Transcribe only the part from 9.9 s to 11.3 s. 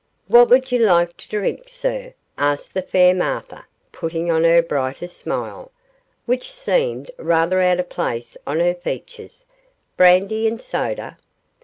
'brandy and soda?